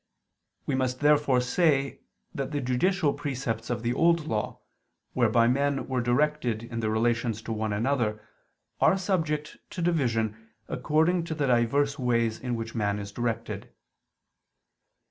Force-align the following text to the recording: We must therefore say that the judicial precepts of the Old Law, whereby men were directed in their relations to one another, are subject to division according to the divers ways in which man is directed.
We 0.65 0.73
must 0.73 1.01
therefore 1.01 1.41
say 1.41 1.99
that 2.33 2.49
the 2.49 2.59
judicial 2.59 3.13
precepts 3.13 3.69
of 3.69 3.83
the 3.83 3.93
Old 3.93 4.25
Law, 4.25 4.61
whereby 5.13 5.47
men 5.47 5.87
were 5.87 6.01
directed 6.01 6.63
in 6.63 6.79
their 6.79 6.89
relations 6.89 7.39
to 7.43 7.53
one 7.53 7.71
another, 7.71 8.19
are 8.79 8.97
subject 8.97 9.57
to 9.69 9.79
division 9.83 10.49
according 10.67 11.25
to 11.25 11.35
the 11.35 11.45
divers 11.45 11.99
ways 11.99 12.39
in 12.39 12.55
which 12.55 12.73
man 12.73 12.97
is 12.97 13.11
directed. 13.11 13.69